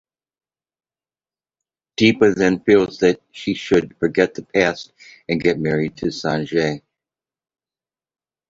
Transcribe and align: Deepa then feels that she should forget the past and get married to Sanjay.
Deepa 1.95 2.33
then 2.33 2.59
feels 2.63 2.97
that 2.97 3.21
she 3.31 3.53
should 3.53 3.95
forget 3.99 4.33
the 4.33 4.41
past 4.41 4.93
and 5.29 5.39
get 5.39 5.59
married 5.59 5.95
to 5.95 6.07
Sanjay. 6.07 6.81